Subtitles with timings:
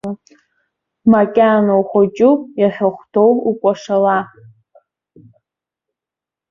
[1.11, 4.17] Макьана ухәыҷуп, иахьахәҭоу укәашала.